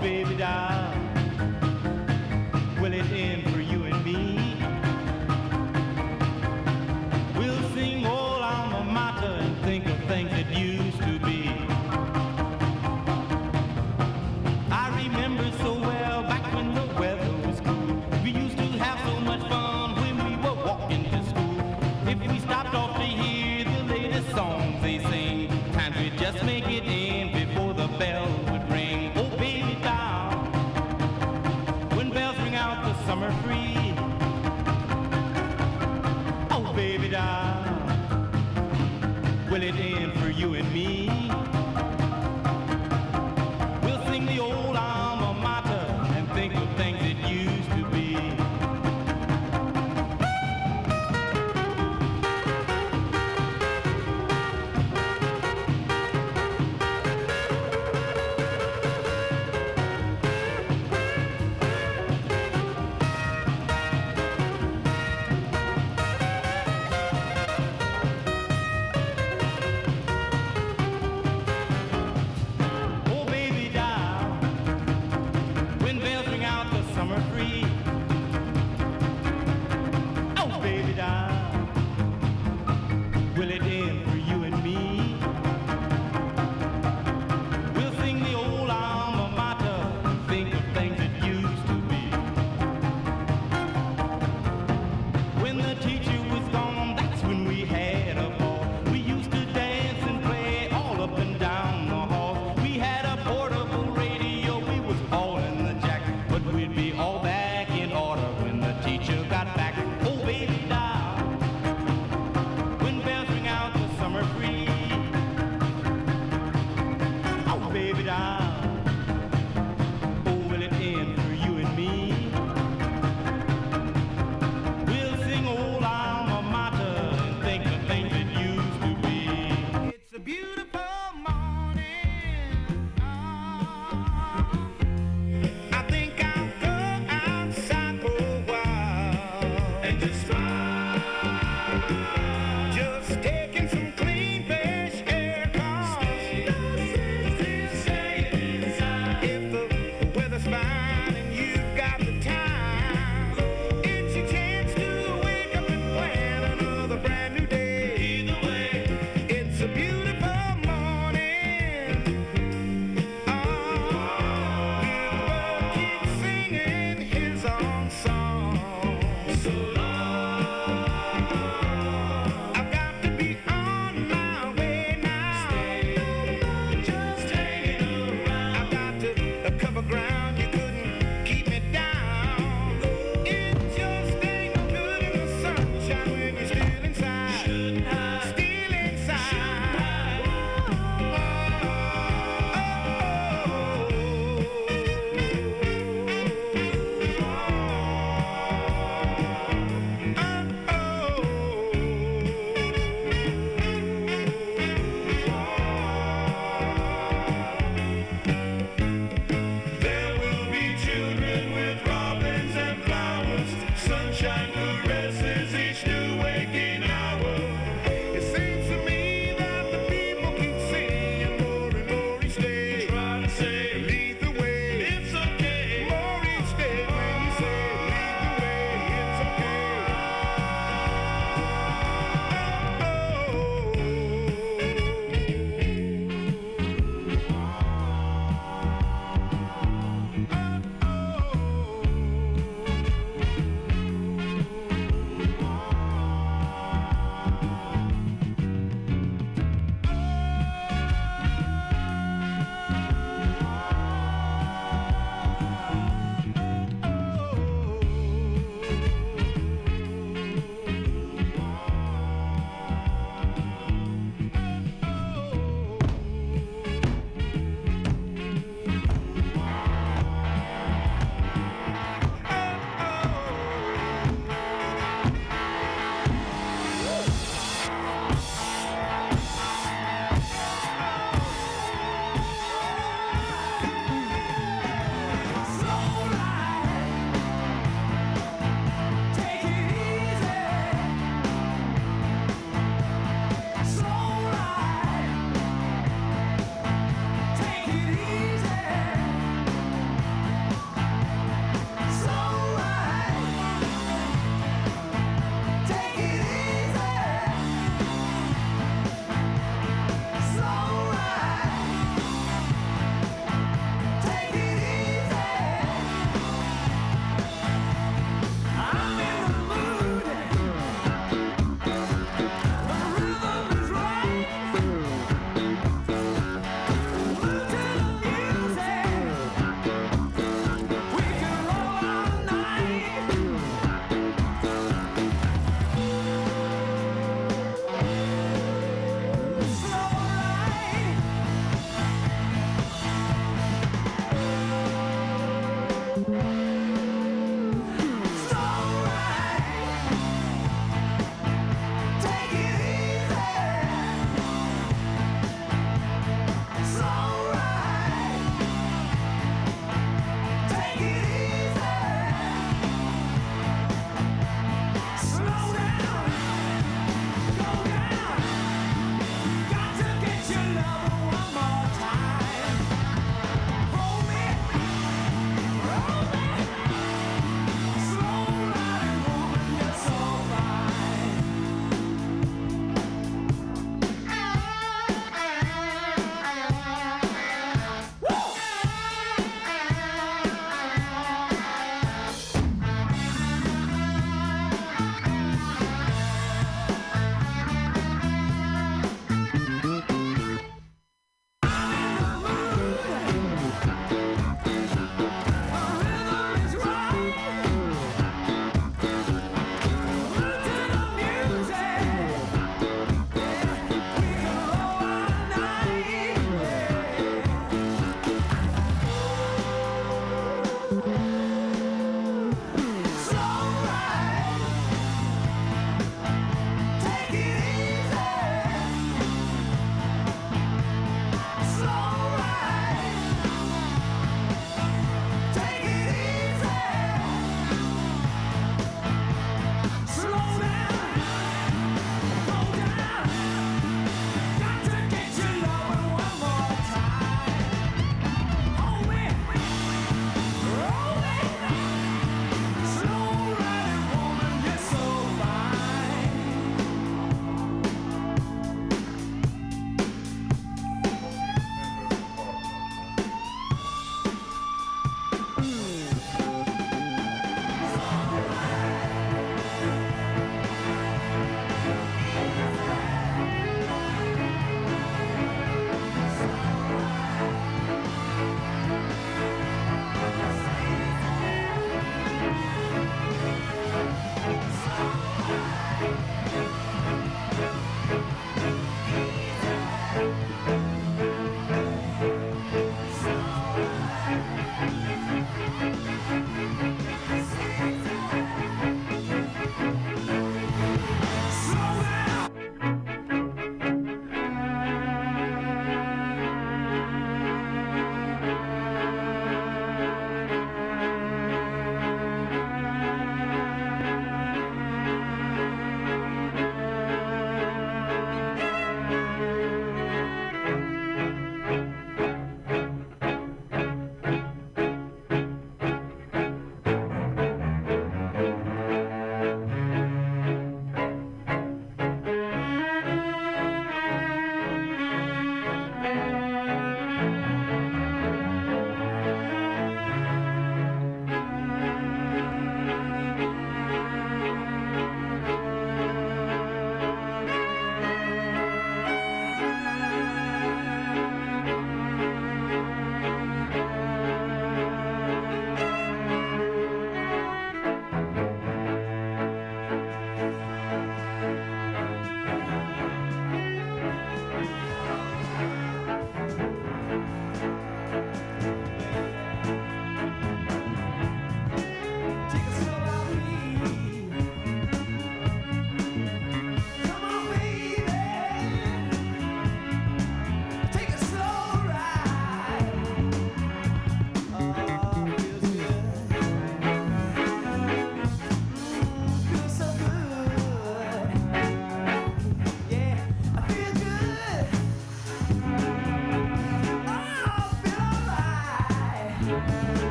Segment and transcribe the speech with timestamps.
[0.00, 0.79] baby doll.
[39.62, 41.09] it in for you and me.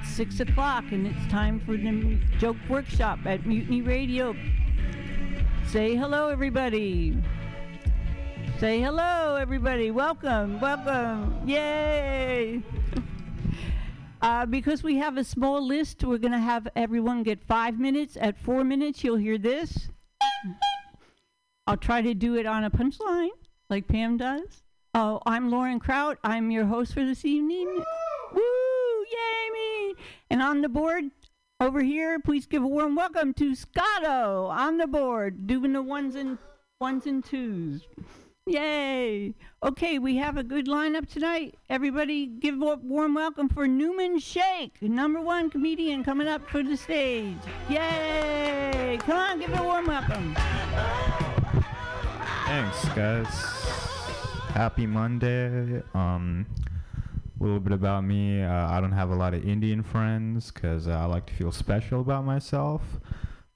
[0.00, 4.34] It's six o'clock and it's time for the joke workshop at Mutiny Radio.
[5.66, 7.16] Say hello, everybody.
[8.58, 9.90] Say hello, everybody.
[9.90, 11.42] Welcome, welcome.
[11.46, 12.62] Yay!
[14.22, 18.16] Uh, because we have a small list, we're going to have everyone get five minutes.
[18.20, 19.88] At four minutes, you'll hear this.
[21.66, 23.30] I'll try to do it on a punchline,
[23.70, 24.62] like Pam does.
[24.94, 26.18] Oh, I'm Lauren Kraut.
[26.24, 27.82] I'm your host for this evening.
[30.30, 31.06] And on the board
[31.58, 36.14] over here, please give a warm welcome to Scotto on the board, doing the ones
[36.14, 36.38] and
[36.80, 37.82] ones and twos.
[38.46, 39.34] Yay!
[39.64, 41.56] Okay, we have a good lineup tonight.
[41.68, 46.76] Everybody, give a warm welcome for Newman Shake, number one comedian coming up for the
[46.76, 47.36] stage.
[47.68, 48.98] Yay!
[49.00, 50.36] Come on, give it a warm welcome.
[52.46, 53.26] Thanks, guys.
[54.54, 55.82] Happy Monday.
[55.92, 56.46] Um,
[57.40, 58.42] a little bit about me.
[58.42, 61.52] Uh, I don't have a lot of Indian friends because uh, I like to feel
[61.52, 62.82] special about myself.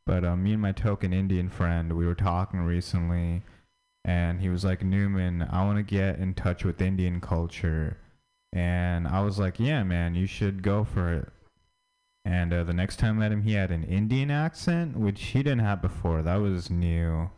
[0.07, 3.43] But uh, me and my token Indian friend, we were talking recently,
[4.05, 7.99] and he was like, Newman, I want to get in touch with Indian culture.
[8.53, 11.29] And I was like, yeah, man, you should go for it.
[12.25, 15.43] And uh, the next time I met him, he had an Indian accent, which he
[15.43, 16.23] didn't have before.
[16.23, 17.31] That was new.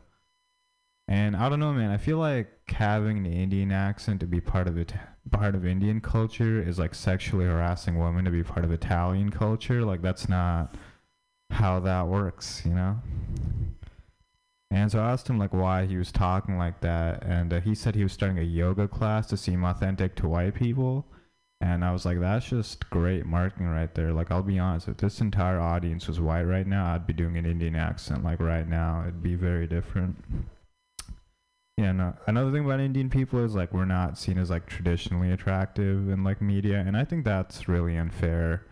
[1.09, 1.91] And I don't know, man.
[1.91, 4.93] I feel like having an Indian accent to be part of it,
[5.31, 9.85] part of Indian culture, is like sexually harassing women to be part of Italian culture.
[9.85, 10.75] Like that's not
[11.51, 12.99] how that works, you know.
[14.71, 17.75] And so I asked him like why he was talking like that, and uh, he
[17.75, 21.07] said he was starting a yoga class to seem authentic to white people.
[21.61, 24.12] And I was like, that's just great marketing right there.
[24.12, 27.39] Like, I'll be honest, if this entire audience was white right now, I'd be doing
[27.39, 29.03] an Indian accent like right now.
[29.03, 30.23] It'd be very different.
[31.77, 32.15] Yeah, no.
[32.27, 36.25] Another thing about Indian people is like we're not seen as like traditionally attractive in
[36.25, 38.65] like media, and I think that's really unfair.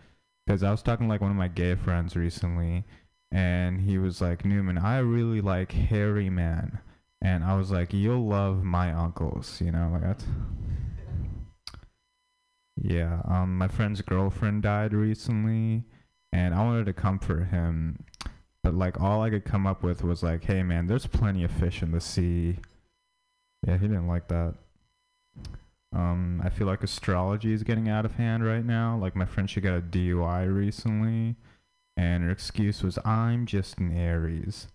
[0.45, 2.83] Because I was talking to, like one of my gay friends recently,
[3.31, 6.79] and he was like, Newman, I really like hairy men,
[7.21, 10.25] and I was like, you'll love my uncles, you know, like that's.
[12.75, 15.85] Yeah, um, my friend's girlfriend died recently,
[16.33, 18.03] and I wanted to comfort him,
[18.63, 21.51] but like all I could come up with was like, hey man, there's plenty of
[21.51, 22.57] fish in the sea
[23.67, 24.55] yeah, he didn't like that.
[25.93, 28.97] Um, I feel like astrology is getting out of hand right now.
[28.97, 31.35] Like my friend, she got a DUI recently,
[31.95, 34.67] and her excuse was, "I'm just an Aries,"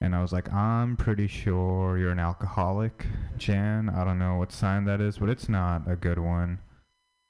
[0.00, 3.88] and I was like, "I'm pretty sure you're an alcoholic, Jan.
[3.88, 6.60] I don't know what sign that is, but it's not a good one."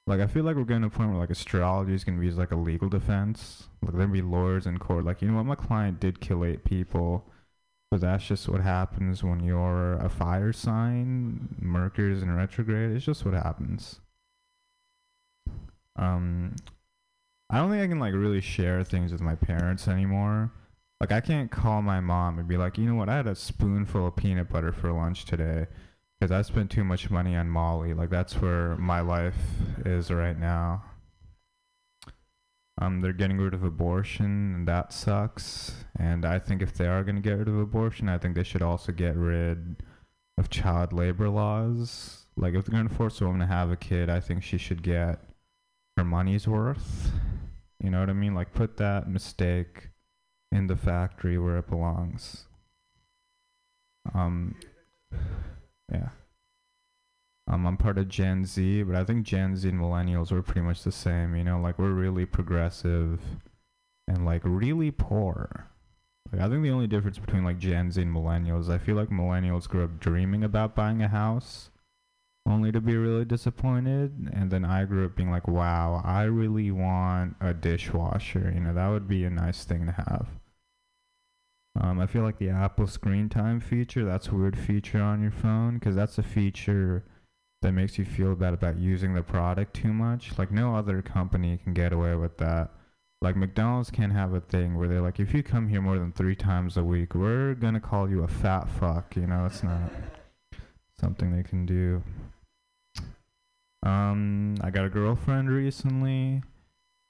[0.07, 2.27] Like I feel like we're getting to a point where like astrology is gonna be
[2.27, 3.69] used like a legal defense.
[3.83, 5.05] Like there'll be lawyers in court.
[5.05, 7.25] Like you know what, my client did kill eight people
[7.91, 11.57] but that's just what happens when you're a fire sign.
[11.61, 12.95] Mercury's in retrograde.
[12.95, 14.01] It's just what happens.
[15.97, 16.55] Um,
[17.51, 20.53] I don't think I can like really share things with my parents anymore.
[21.01, 23.35] Like I can't call my mom and be like, you know what, I had a
[23.35, 25.67] spoonful of peanut butter for lunch today
[26.19, 27.95] because I spent too much money on Molly.
[27.95, 29.37] Like that's where my life
[29.87, 30.83] is right now.
[32.81, 35.85] Um, they're getting rid of abortion, and that sucks.
[35.99, 38.45] And I think if they are going to get rid of abortion, I think they
[38.45, 39.83] should also get rid
[40.37, 42.27] of child labor laws.
[42.37, 44.59] Like, if they're going to force a woman to have a kid, I think she
[44.59, 45.19] should get
[45.97, 47.11] her money's worth.
[47.83, 48.35] You know what I mean?
[48.35, 49.91] Like, put that mistake
[50.53, 52.47] in the factory where it belongs.
[54.15, 54.55] Um,
[55.93, 56.11] yeah.
[57.51, 60.61] Um, I'm part of Gen Z, but I think Gen Z and millennials are pretty
[60.61, 61.35] much the same.
[61.35, 63.21] You know, like we're really progressive
[64.07, 65.71] and like really poor.
[66.31, 69.09] Like I think the only difference between like Gen Z and millennials, I feel like
[69.09, 71.71] millennials grew up dreaming about buying a house,
[72.47, 76.71] only to be really disappointed, and then I grew up being like, wow, I really
[76.71, 78.53] want a dishwasher.
[78.55, 80.29] You know, that would be a nice thing to have.
[81.81, 85.31] Um, I feel like the Apple Screen Time feature, that's a weird feature on your
[85.31, 87.05] phone, because that's a feature
[87.63, 90.39] that makes you feel bad about using the product too much.
[90.39, 92.71] Like no other company can get away with that.
[93.21, 96.13] Like McDonald's can't have a thing where they're like, if you come here more than
[96.13, 99.17] three times a week, we're gonna call you a fat fuck.
[99.17, 99.91] You know, it's not
[101.01, 102.03] something they can do.
[103.83, 106.43] Um, I got a girlfriend recently,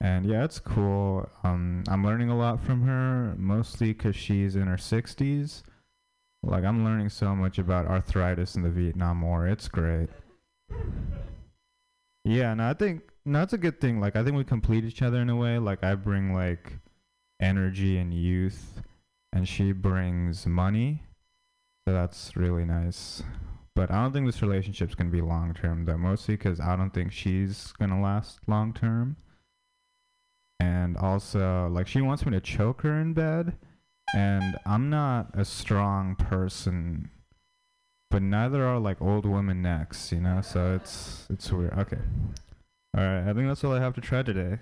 [0.01, 1.29] and yeah, it's cool.
[1.45, 5.63] Um, I'm learning a lot from her, mostly because she's in her 60s.
[6.43, 9.47] Like I'm learning so much about arthritis in the Vietnam War.
[9.47, 10.09] It's great.
[12.29, 14.01] Yeah, and no, I think no, that's a good thing.
[14.01, 15.59] Like I think we complete each other in a way.
[15.59, 16.79] Like I bring like
[17.41, 18.83] energy and youth,
[19.33, 21.05] and she brings money.
[21.87, 23.23] So that's really nice.
[23.75, 25.97] But I don't think this relationship's gonna be long term though.
[25.97, 29.17] Mostly because I don't think she's gonna last long term.
[30.61, 33.57] And also, like she wants me to choke her in bed,
[34.15, 37.11] and I'm not a strong person
[38.11, 40.41] but neither are like old women necks, you know.
[40.41, 41.73] So it's it's weird.
[41.79, 41.99] Okay,
[42.97, 43.29] all right.
[43.29, 44.59] I think that's all I have to try today.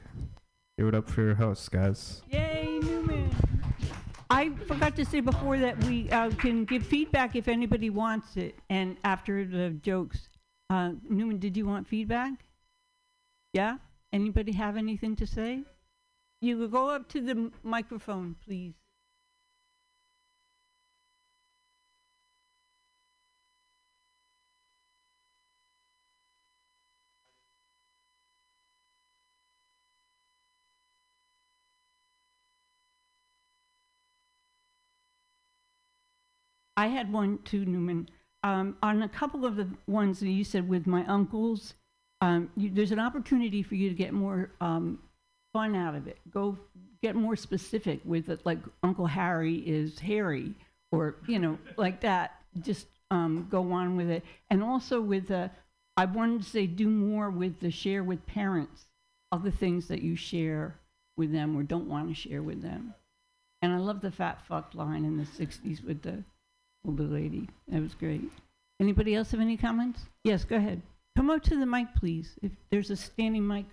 [0.79, 2.23] Give it up for your hosts, guys.
[2.31, 3.35] Yay, Newman!
[4.29, 8.59] I forgot to say before that we uh, can give feedback if anybody wants it,
[8.69, 10.29] and after the jokes.
[10.69, 12.33] Uh, Newman, did you want feedback?
[13.53, 13.79] Yeah.
[14.13, 15.63] Anybody have anything to say?
[16.41, 18.75] You go up to the microphone, please.
[36.77, 38.09] I had one too, Newman.
[38.43, 41.75] Um, on a couple of the ones that you said with my uncles,
[42.21, 45.01] um, you, there's an opportunity for you to get more um,
[45.53, 46.19] fun out of it.
[46.31, 46.57] Go
[47.03, 50.55] get more specific with it, like Uncle Harry is Harry,
[50.93, 52.35] or you know, like that.
[52.63, 55.51] Just um, go on with it, and also with the.
[55.99, 58.85] I wanted to say do more with the share with parents
[59.33, 60.79] of the things that you share
[61.17, 62.95] with them or don't want to share with them.
[63.63, 66.23] And I love the fat fuck line in the 60s with the
[66.87, 67.49] older lady.
[67.69, 68.31] That was great.
[68.81, 70.01] Anybody else have any comments?
[70.25, 70.83] Yes, go ahead.
[71.17, 72.39] Come up to the mic, please.
[72.43, 73.65] If there's a standing mic.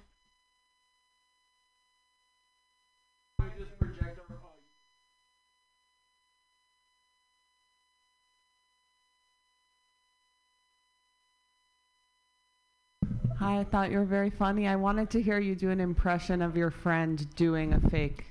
[13.39, 14.69] Hi, I thought you were very funny.
[14.69, 18.27] I wanted to hear you do an impression of your friend doing a fake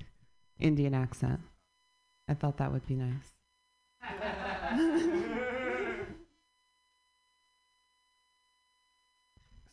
[0.59, 1.39] Indian accent.
[2.27, 3.31] I thought that would be nice.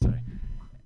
[0.02, 0.20] Sorry.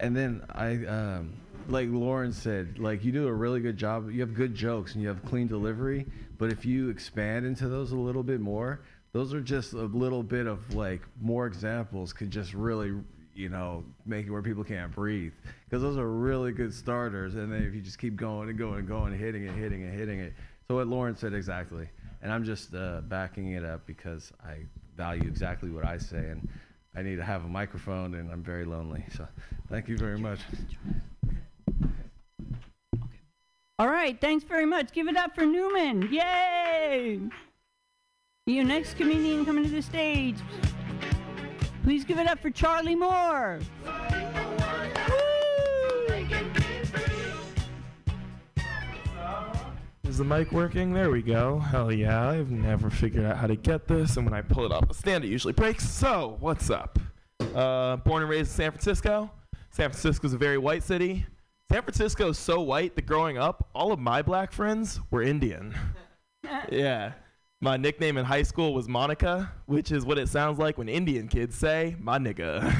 [0.01, 1.33] And then I, um,
[1.69, 4.11] like Lauren said, like you do a really good job.
[4.11, 6.07] You have good jokes and you have clean delivery.
[6.37, 8.81] But if you expand into those a little bit more,
[9.13, 12.93] those are just a little bit of like more examples could just really,
[13.35, 15.33] you know, make it where people can't breathe.
[15.65, 17.37] Because those are really good starters.
[17.37, 19.95] And then if you just keep going and going and going, hitting it, hitting it,
[19.95, 20.35] hitting it.
[20.69, 21.89] So what Lauren said exactly.
[22.25, 24.65] And I'm just uh, backing it up because I
[24.97, 26.31] value exactly what I say.
[26.31, 26.49] And
[26.97, 29.05] I need to have a microphone, and I'm very lonely.
[29.15, 29.29] So,
[29.69, 30.39] thank you very much.
[33.79, 34.93] All right, thanks very much.
[34.93, 36.09] Give it up for Newman.
[36.11, 37.21] Yay!
[38.47, 40.37] Your next comedian coming to the stage.
[41.83, 43.61] Please give it up for Charlie Moore.
[50.15, 50.93] Is the mic working?
[50.93, 51.59] There we go.
[51.59, 52.29] Hell yeah.
[52.29, 54.95] I've never figured out how to get this, and when I pull it off a
[54.95, 55.89] stand, it usually breaks.
[55.89, 57.01] So, what's up?
[57.53, 59.29] Uh, born and raised in San Francisco.
[59.71, 61.27] San Francisco's a very white city.
[61.69, 65.75] San Francisco is so white that growing up, all of my black friends were Indian.
[66.71, 67.15] yeah.
[67.61, 71.27] My nickname in high school was Monica, which is what it sounds like when Indian
[71.27, 72.73] kids say, my nigga.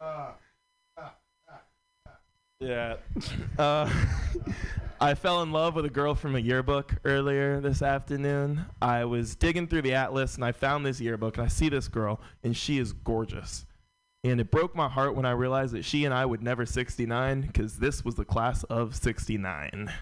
[2.60, 2.96] yeah.
[3.58, 3.90] Uh,
[5.00, 8.66] I fell in love with a girl from a yearbook earlier this afternoon.
[8.82, 11.86] I was digging through the atlas and I found this yearbook and I see this
[11.86, 13.64] girl and she is gorgeous.
[14.24, 17.42] And it broke my heart when I realized that she and I would never 69
[17.42, 19.92] because this was the class of 69.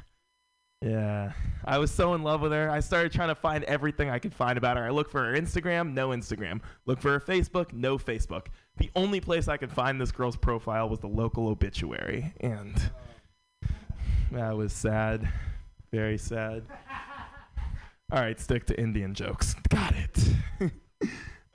[0.82, 1.32] Yeah.
[1.64, 2.70] I was so in love with her.
[2.70, 4.84] I started trying to find everything I could find about her.
[4.84, 6.60] I looked for her Instagram, no Instagram.
[6.84, 8.46] Looked for her Facebook, no Facebook.
[8.76, 12.32] The only place I could find this girl's profile was the local obituary.
[12.40, 12.90] And
[14.32, 15.28] that was sad.
[15.92, 16.62] Very sad.
[18.12, 19.54] All right, stick to Indian jokes.
[19.68, 20.70] Got it.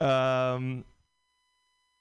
[0.06, 0.84] um,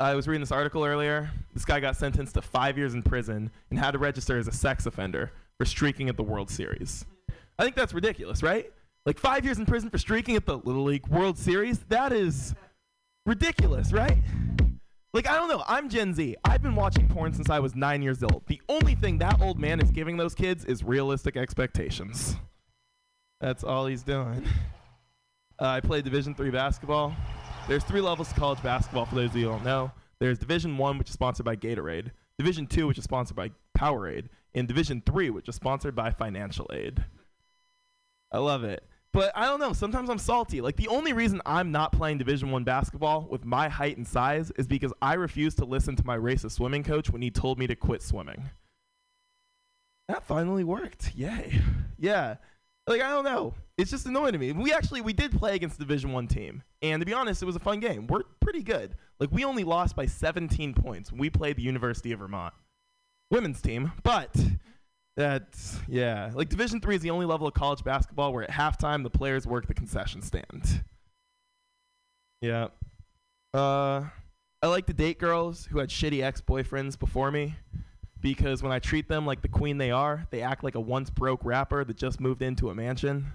[0.01, 1.31] I was reading this article earlier.
[1.53, 4.51] This guy got sentenced to five years in prison and had to register as a
[4.51, 7.05] sex offender for streaking at the World Series.
[7.61, 8.73] I think that's ridiculous, right?
[9.05, 11.77] Like five years in prison for streaking at the Little League World Series?
[11.89, 12.55] That is
[13.27, 14.17] ridiculous, right?
[15.13, 15.63] Like, I don't know.
[15.67, 16.35] I'm Gen Z.
[16.43, 18.41] I've been watching porn since I was nine years old.
[18.47, 22.35] The only thing that old man is giving those kids is realistic expectations.
[23.41, 24.43] That's all he's doing.
[25.61, 27.15] Uh, I play Division three basketball.
[27.67, 29.05] There's three levels to college basketball.
[29.05, 32.09] For those of you who don't know, there's Division one, which is sponsored by Gatorade.
[32.39, 36.67] Division two, which is sponsored by Powerade, and Division three, which is sponsored by Financial
[36.73, 37.05] Aid.
[38.31, 38.83] I love it.
[39.13, 39.73] But I don't know.
[39.73, 40.61] Sometimes I'm salty.
[40.61, 44.51] Like the only reason I'm not playing Division One basketball with my height and size
[44.51, 47.67] is because I refused to listen to my racist swimming coach when he told me
[47.67, 48.49] to quit swimming.
[50.07, 51.13] That finally worked.
[51.15, 51.61] Yay.
[51.97, 52.35] Yeah.
[52.87, 53.53] Like I don't know.
[53.77, 54.51] It's just annoying to me.
[54.53, 57.45] We actually we did play against the Division One team, and to be honest, it
[57.45, 58.07] was a fun game.
[58.07, 58.95] We're pretty good.
[59.19, 61.11] Like we only lost by 17 points.
[61.11, 62.53] When we played the University of Vermont
[63.29, 64.35] women's team, but
[65.17, 66.31] that's yeah.
[66.33, 69.45] Like Division Three is the only level of college basketball where at halftime the players
[69.45, 70.83] work the concession stand.
[72.41, 72.67] Yeah.
[73.53, 74.05] Uh,
[74.61, 77.55] I like to date girls who had shitty ex-boyfriends before me,
[78.21, 81.09] because when I treat them like the queen they are, they act like a once
[81.09, 83.33] broke rapper that just moved into a mansion.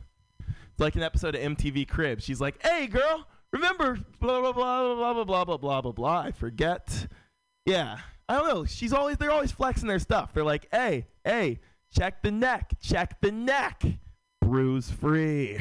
[0.48, 2.24] It's like an episode of MTV Cribs.
[2.24, 6.18] She's like, "Hey, girl, remember blah blah blah blah blah blah blah blah blah blah."
[6.20, 7.06] I forget.
[7.64, 8.64] Yeah, I don't know.
[8.64, 10.34] She's always they're always flexing their stuff.
[10.34, 11.60] They're like, "Hey, hey,
[11.96, 13.82] check the neck, check the neck,
[14.40, 15.58] bruise free."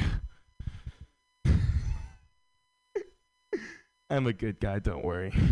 [4.10, 4.80] I'm a good guy.
[4.80, 5.34] Don't worry.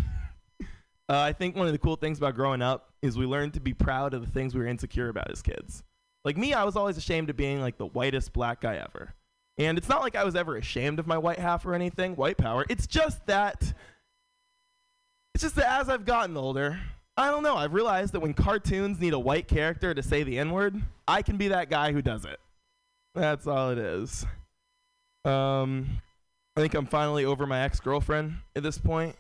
[1.10, 3.60] Uh, I think one of the cool things about growing up is we learn to
[3.60, 5.84] be proud of the things we were insecure about as kids.
[6.24, 9.14] Like me, I was always ashamed of being like the whitest black guy ever.
[9.58, 12.38] And it's not like I was ever ashamed of my white half or anything, white
[12.38, 12.66] power.
[12.70, 13.74] It's just that
[15.36, 16.80] it's just that as I've gotten older,
[17.16, 20.40] I don't know, I've realized that when cartoons need a white character to say the
[20.40, 22.40] N-word, I can be that guy who does it.
[23.14, 24.26] That's all it is.
[25.26, 26.02] Um
[26.56, 29.16] I think I'm finally over my ex-girlfriend at this point.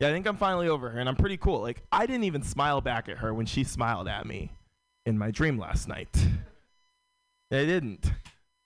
[0.00, 1.60] Yeah, I think I'm finally over her and I'm pretty cool.
[1.60, 4.50] Like I didn't even smile back at her when she smiled at me
[5.06, 6.16] in my dream last night.
[7.52, 8.10] I didn't.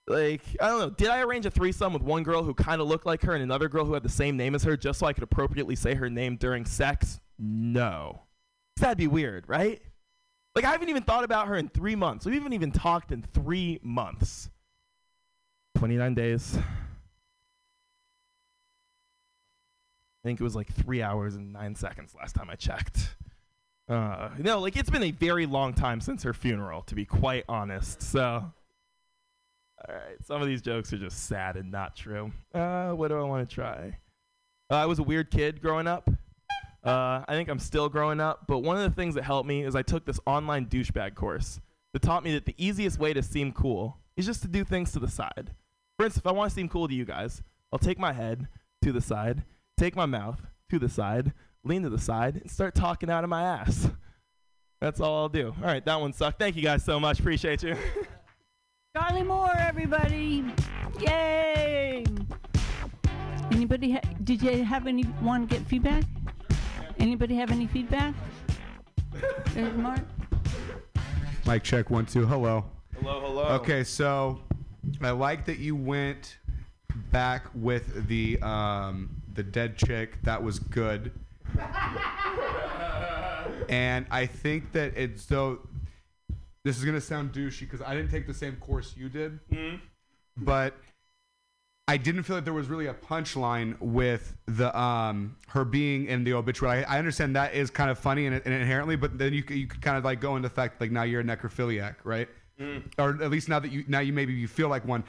[0.06, 0.90] Like, I don't know.
[0.90, 3.42] Did I arrange a threesome with one girl who kind of looked like her and
[3.42, 5.94] another girl who had the same name as her just so I could appropriately say
[5.94, 7.20] her name during sex?
[7.38, 8.22] No.
[8.78, 9.80] That'd be weird, right?
[10.54, 12.26] Like, I haven't even thought about her in three months.
[12.26, 14.50] We haven't even talked in three months.
[15.76, 16.58] 29 days.
[16.58, 16.62] I
[20.24, 23.14] think it was like three hours and nine seconds last time I checked.
[23.88, 27.44] Uh, no, like it's been a very long time since her funeral, to be quite
[27.48, 28.02] honest.
[28.02, 32.32] So, all right, some of these jokes are just sad and not true.
[32.52, 33.96] Uh, what do I want to try?
[34.70, 36.10] Uh, I was a weird kid growing up.
[36.88, 39.62] Uh, I think I'm still growing up, but one of the things that helped me
[39.62, 41.60] is I took this online douchebag course
[41.92, 44.92] that taught me that the easiest way to seem cool is just to do things
[44.92, 45.50] to the side.
[45.98, 48.48] For instance, if I want to seem cool to you guys, I'll take my head
[48.80, 49.42] to the side,
[49.76, 53.28] take my mouth to the side, lean to the side, and start talking out of
[53.28, 53.90] my ass.
[54.80, 55.48] That's all I'll do.
[55.60, 56.38] All right, that one sucked.
[56.38, 57.20] Thank you guys so much.
[57.20, 57.76] Appreciate you.
[58.96, 60.42] Charlie Moore, everybody!
[61.00, 62.04] Yay!
[63.50, 63.92] Anybody?
[63.92, 66.04] Ha- did you have anyone get feedback?
[66.98, 68.14] Anybody have any feedback?
[69.54, 70.00] There's Mark.
[71.46, 72.26] Mic check one two.
[72.26, 72.64] Hello.
[73.00, 73.42] hello, hello.
[73.60, 74.40] Okay, so
[75.00, 76.38] I like that you went
[77.10, 80.20] back with the um, the dead chick.
[80.22, 81.12] That was good.
[83.68, 85.60] and I think that it's so.
[86.64, 89.76] This is gonna sound douchey because I didn't take the same course you did, Mm-hmm.
[90.38, 90.74] but
[91.88, 96.22] I didn't feel like there was really a punchline with the um her being in
[96.22, 96.84] the obituary.
[96.84, 99.66] I, I understand that is kind of funny and, and inherently, but then you you
[99.66, 102.28] could kind of like go into the fact like now you're a necrophiliac, right?
[102.98, 105.02] Or at least now that you now you maybe you feel like one.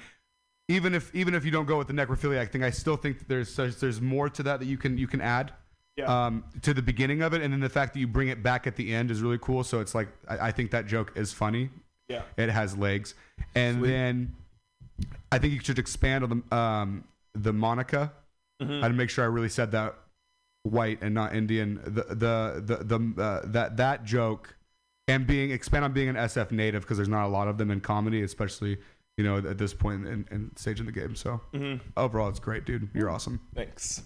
[0.70, 3.28] Even if even if you don't go with the necrophiliac thing, I still think that
[3.28, 5.52] there's there's, more to that that you can you can add.
[5.98, 6.28] Yeah.
[6.28, 8.68] Um, to the beginning of it, and then the fact that you bring it back
[8.68, 9.66] at the end is really cool.
[9.66, 11.72] So it's like I, I think that joke is funny.
[12.08, 12.22] Yeah.
[12.38, 13.16] It has legs,
[13.54, 14.36] and then
[15.32, 18.12] I think you should expand on the um, the Monica.
[18.62, 18.74] Mm-hmm.
[18.74, 19.96] I had to make sure I really said that
[20.64, 21.80] white and not Indian.
[21.84, 24.56] The the the, the uh, that that joke
[25.08, 27.72] and being expand on being an SF native because there's not a lot of them
[27.72, 28.78] in comedy, especially
[29.18, 31.16] you know at this point in, in stage in the game.
[31.16, 31.88] So Mm-hmm.
[31.98, 32.90] overall, it's great, dude.
[32.94, 33.40] You're awesome.
[33.56, 34.02] Thanks.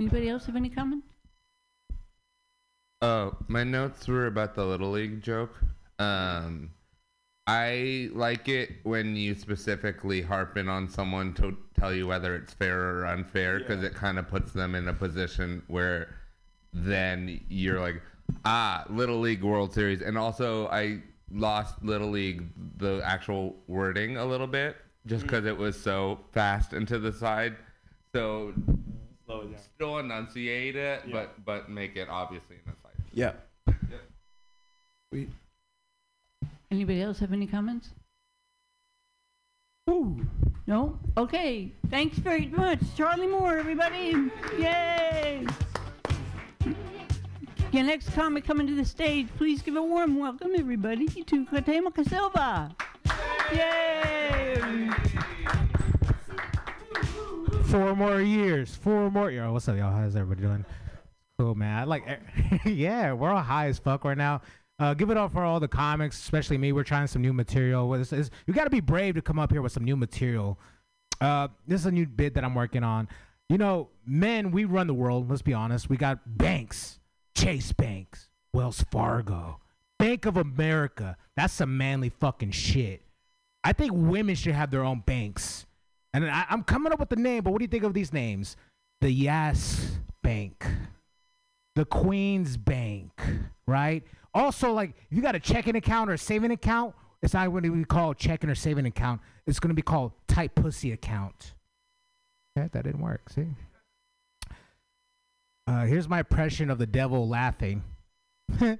[0.00, 1.06] Anybody else have any comments?
[3.02, 5.54] Oh, my notes were about the little league joke.
[5.98, 6.70] Um,
[7.48, 12.52] I like it when you specifically harp in on someone to tell you whether it's
[12.52, 16.16] fair or unfair because it kind of puts them in a position where
[16.72, 18.02] then you're like,
[18.44, 22.44] ah, little league World Series, and also I lost little league
[22.78, 24.76] the actual wording a little bit
[25.06, 27.54] just because it was so fast and to the side.
[28.12, 28.54] So
[29.24, 29.60] Slow it down.
[29.74, 31.12] still enunciate it, Yeah.
[31.12, 32.96] but but make it obviously in the side.
[33.12, 33.32] Yeah.
[36.70, 37.90] Anybody else have any comments?
[39.88, 40.26] Ooh,
[40.66, 40.98] no?
[41.16, 41.72] Okay.
[41.90, 42.80] Thanks very much.
[42.96, 44.14] Charlie Moore, everybody.
[44.58, 45.46] Yay!
[47.72, 51.94] Your next comic coming to the stage, please give a warm welcome, everybody, to Katemaka
[51.94, 52.72] Casilva.
[53.52, 54.90] Yay!
[57.66, 58.74] Four more years.
[58.74, 59.30] Four more.
[59.30, 59.92] Yo, what's up, y'all?
[59.92, 60.64] How's everybody doing?
[61.38, 61.78] Cool, man.
[61.78, 62.04] I like.
[62.64, 64.40] yeah, we're all high as fuck right now.
[64.78, 66.72] Uh, give it up for all the comics, especially me.
[66.72, 67.92] We're trying some new material.
[67.94, 70.58] Is- is- you got to be brave to come up here with some new material.
[71.20, 73.08] Uh, this is a new bit that I'm working on.
[73.48, 75.30] You know, men, we run the world.
[75.30, 75.88] Let's be honest.
[75.88, 76.98] We got banks,
[77.34, 79.60] Chase Banks, Wells Fargo,
[79.98, 81.16] Bank of America.
[81.36, 83.02] That's some manly fucking shit.
[83.64, 85.64] I think women should have their own banks.
[86.12, 88.12] And I, I'm coming up with the name, but what do you think of these
[88.12, 88.56] names?
[89.00, 90.66] The Yes Bank,
[91.76, 93.10] the Queen's Bank,
[93.66, 94.02] right?
[94.36, 97.62] Also, like if you got a checking account or a saving account, it's not going
[97.62, 99.22] to be called checking or saving account.
[99.46, 101.54] It's going to be called tight pussy account.
[102.56, 103.30] Okay, that didn't work.
[103.30, 103.46] See.
[105.66, 107.82] Uh, here's my impression of the devil laughing.
[108.60, 108.76] I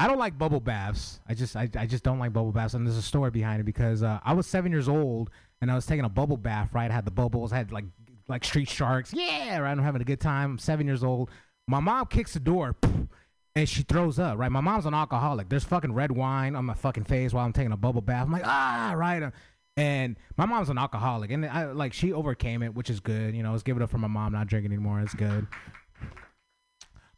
[0.00, 1.20] don't like bubble baths.
[1.28, 3.64] I just I, I just don't like bubble baths, and there's a story behind it
[3.64, 5.30] because uh, I was seven years old
[5.60, 6.70] and I was taking a bubble bath.
[6.72, 7.84] Right, I had the bubbles, I had like
[8.28, 9.12] like street sharks.
[9.12, 9.70] Yeah, right.
[9.70, 10.52] I'm having a good time.
[10.52, 11.30] I'm seven years old.
[11.66, 12.76] My mom kicks the door,
[13.54, 14.38] and she throws up.
[14.38, 15.48] Right, my mom's an alcoholic.
[15.48, 18.26] There's fucking red wine on my fucking face while I'm taking a bubble bath.
[18.26, 19.32] I'm like ah right.
[19.76, 23.34] And my mom's an alcoholic, and I like she overcame it, which is good.
[23.34, 25.00] You know, let's give it up for my mom not drinking anymore.
[25.00, 25.46] It's good.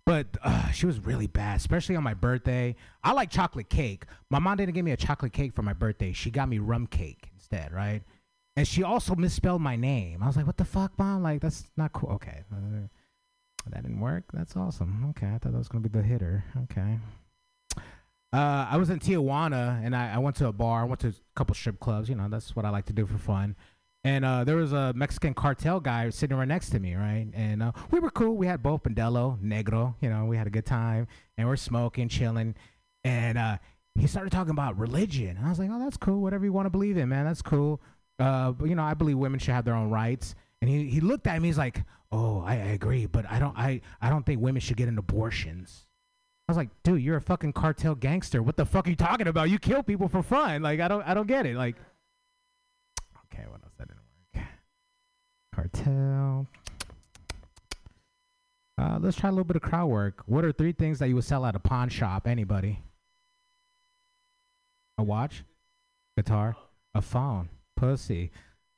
[0.05, 2.75] But uh, she was really bad, especially on my birthday.
[3.05, 4.07] I like chocolate cake.
[4.29, 6.13] My mom didn't give me a chocolate cake for my birthday.
[6.13, 8.03] She got me rum cake instead, right?
[8.57, 10.23] And she also misspelled my name.
[10.23, 11.23] I was like, "What the fuck, mom?
[11.23, 12.89] Like, that's not cool." Okay, uh,
[13.71, 14.25] that didn't work.
[14.33, 15.07] That's awesome.
[15.11, 16.45] Okay, I thought that was gonna be the hitter.
[16.65, 16.99] Okay.
[18.33, 20.83] Uh, I was in Tijuana and I, I went to a bar.
[20.83, 22.09] I went to a couple strip clubs.
[22.09, 23.57] You know, that's what I like to do for fun.
[24.05, 27.27] And uh, there was a Mexican cartel guy sitting right next to me, right?
[27.35, 28.37] And uh, we were cool.
[28.37, 29.95] We had both Pandelo, Negro.
[30.01, 32.55] You know, we had a good time, and we're smoking, chilling.
[33.05, 33.59] And uh,
[33.97, 35.39] he started talking about religion.
[35.45, 36.23] I was like, "Oh, that's cool.
[36.23, 37.83] Whatever you want to believe in, man, that's cool."
[38.21, 40.35] Uh, but you know, I believe women should have their own rights.
[40.61, 41.49] And he, he looked at me.
[41.49, 44.77] He's like, "Oh, I, I agree, but I don't I, I don't think women should
[44.77, 45.87] get an abortions."
[46.47, 48.43] I was like, "Dude, you're a fucking cartel gangster.
[48.43, 49.49] What the fuck are you talking about?
[49.49, 50.63] You kill people for fun.
[50.63, 51.57] Like, I don't I don't get it.
[51.57, 51.77] Like."
[53.33, 54.03] Okay, what else that didn't
[54.35, 54.45] work?
[55.55, 56.47] Cartel.
[58.77, 60.23] Uh, let's try a little bit of crowd work.
[60.27, 62.27] What are three things that you would sell at a pawn shop?
[62.27, 62.83] Anybody?
[64.99, 65.45] A watch,
[66.17, 66.57] guitar,
[66.95, 67.49] a phone,
[67.81, 68.31] pussy.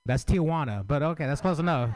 [0.06, 1.90] That's Tijuana, but okay, that's close enough.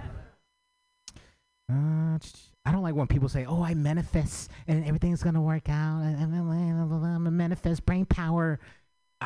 [1.71, 2.19] Uh,
[2.65, 7.27] I don't like when people say, "Oh, I manifest and everything's gonna work out." I'm
[7.27, 8.59] a manifest brain power.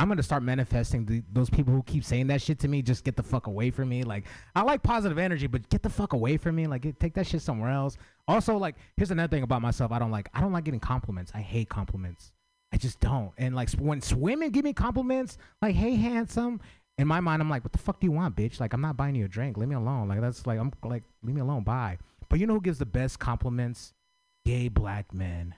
[0.00, 2.82] I'm gonna start manifesting the, those people who keep saying that shit to me.
[2.82, 4.04] Just get the fuck away from me.
[4.04, 6.68] Like I like positive energy, but get the fuck away from me.
[6.68, 7.96] Like take that shit somewhere else.
[8.28, 9.90] Also, like here's another thing about myself.
[9.90, 10.28] I don't like.
[10.34, 11.32] I don't like getting compliments.
[11.34, 12.32] I hate compliments.
[12.72, 13.32] I just don't.
[13.38, 16.60] And like when women give me compliments, like "Hey, handsome,"
[16.98, 18.60] in my mind, I'm like, "What the fuck do you want, bitch?
[18.60, 19.56] Like I'm not buying you a drink.
[19.56, 20.08] Leave me alone.
[20.08, 21.62] Like that's like I'm like leave me alone.
[21.62, 23.94] Bye." But you know who gives the best compliments?
[24.44, 25.54] Gay black men.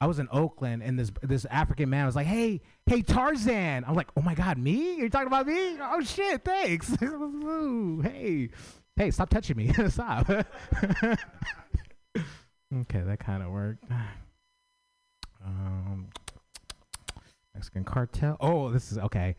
[0.00, 3.94] I was in Oakland and this this African man was like, "Hey, hey Tarzan." I'm
[3.94, 4.96] like, "Oh my God, me?
[4.96, 5.78] You're talking about me?
[5.80, 6.94] Oh shit, thanks.
[7.02, 8.50] Ooh, hey,
[8.96, 9.72] hey, stop touching me.
[9.88, 11.16] stop." okay,
[13.00, 13.84] that kind of worked.
[15.44, 16.08] Um,
[17.54, 18.36] Mexican cartel.
[18.40, 19.36] Oh, this is okay.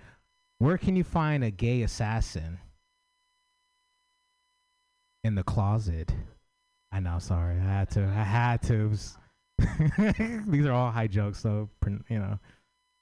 [0.59, 2.59] Where can you find a gay assassin?
[5.23, 6.13] In the closet.
[6.91, 7.19] I know.
[7.19, 8.03] Sorry, I had to.
[8.05, 8.91] I had to.
[10.47, 11.69] These are all high jokes, though.
[11.81, 12.39] prin- You know,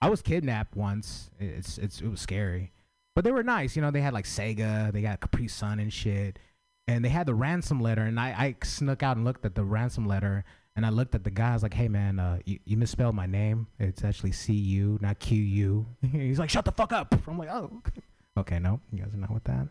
[0.01, 1.29] I was kidnapped once.
[1.39, 2.71] It's it's it was scary,
[3.15, 3.75] but they were nice.
[3.75, 6.39] You know, they had like Sega, they got Capri Sun and shit,
[6.87, 8.01] and they had the ransom letter.
[8.01, 10.43] And I I snuck out and looked at the ransom letter,
[10.75, 11.51] and I looked at the guy.
[11.51, 13.67] I was like, "Hey man, uh, you, you misspelled my name.
[13.79, 17.49] It's actually C U, not Q U." He's like, "Shut the fuck up." I'm like,
[17.49, 18.01] "Oh, okay,
[18.37, 19.67] okay no, you guys are not with that."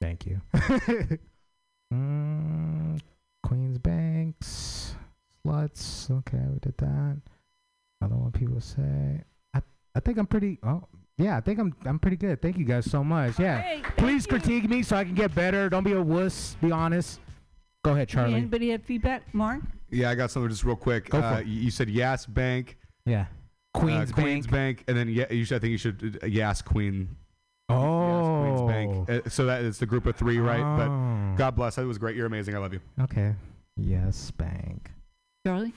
[0.00, 0.40] Thank you.
[1.92, 3.00] mm,
[3.42, 4.94] Queens Banks,
[5.46, 6.10] sluts.
[6.10, 7.18] Okay, we did that.
[8.00, 9.22] Another one people say.
[9.54, 9.60] I
[9.94, 10.58] I think I'm pretty.
[10.62, 10.84] Oh
[11.18, 12.40] yeah, I think I'm I'm pretty good.
[12.40, 13.38] Thank you guys so much.
[13.38, 14.30] Yeah, please you.
[14.30, 15.68] critique me so I can get better.
[15.68, 16.56] Don't be a wuss.
[16.62, 17.20] Be honest.
[17.84, 18.34] Go ahead, Charlie.
[18.34, 19.60] Anybody have feedback, Mark?
[19.90, 21.10] Yeah, I got something just real quick.
[21.10, 21.46] Go for uh, it.
[21.46, 23.26] you you said Yas Bank, Yeah.
[23.74, 24.14] Queens uh, Bank.
[24.14, 27.16] Queens Bank, and then yeah, you should, I think you should uh, Yas Queen.
[27.68, 28.44] Oh.
[28.44, 29.26] Yes, Queens Bank.
[29.26, 30.60] Uh, so that is the group of three, right?
[30.60, 30.76] Oh.
[30.76, 31.78] But God bless.
[31.78, 32.16] It was great.
[32.16, 32.54] You're amazing.
[32.54, 32.80] I love you.
[33.00, 33.34] Okay.
[33.76, 34.90] Yes, bank.
[35.46, 35.72] Charlie?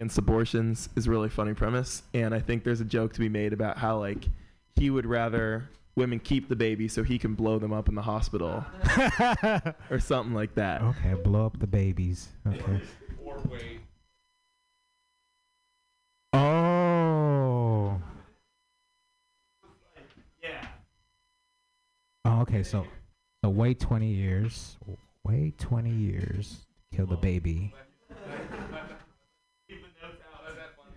[0.00, 3.28] against abortions is a really funny premise and i think there's a joke to be
[3.28, 4.28] made about how like
[4.74, 8.02] he would rather women keep the baby so he can blow them up in the
[8.02, 8.64] hospital
[9.90, 12.28] or something like that Okay, blow up the babies.
[12.46, 12.80] Okay.
[16.32, 18.00] Oh.
[20.42, 20.66] yeah
[22.24, 22.62] Oh, okay.
[22.62, 22.86] So,
[23.44, 24.76] so wait 20 years.
[25.24, 27.72] Wait 20 years to kill the baby.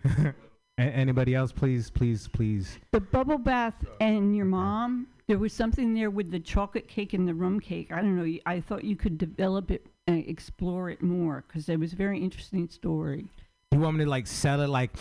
[0.77, 1.51] A- anybody else?
[1.51, 2.77] Please, please, please.
[2.91, 7.27] The bubble bath and your mom, there was something there with the chocolate cake and
[7.27, 7.91] the rum cake.
[7.91, 8.23] I don't know.
[8.23, 11.95] y- I thought you could develop it and explore it more because it was a
[11.95, 13.25] very interesting story.
[13.71, 14.91] You want me to like sell it like,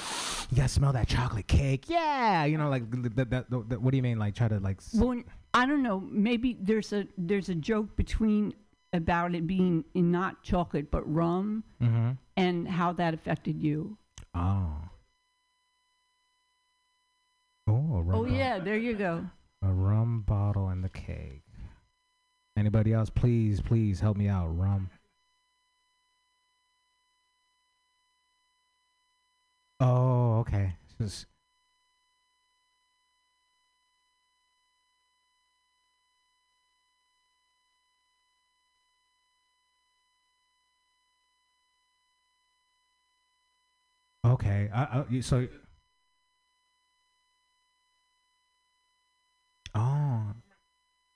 [0.51, 1.85] you gotta smell that chocolate cake?
[1.89, 4.19] Yeah, you know, like the, the, the, the, what do you mean?
[4.19, 4.79] Like try to like.
[4.79, 5.23] s- Well,
[5.55, 6.01] I don't know.
[6.01, 8.55] Maybe there's a there's a joke between
[8.93, 12.13] about it being in not chocolate but rum Mm-hmm.
[12.37, 13.97] and how that affected you.
[14.35, 14.73] Oh.
[17.69, 18.29] Oh, a rum Oh bottle.
[18.37, 19.27] yeah, there you go.
[19.63, 21.43] A rum bottle and the cake.
[22.57, 23.11] Anybody else?
[23.11, 24.47] Please, please help me out.
[24.57, 24.91] Rum.
[29.81, 30.77] Oh, okay.
[31.01, 31.27] Just-
[44.25, 44.69] Okay.
[44.75, 45.47] I, I, so.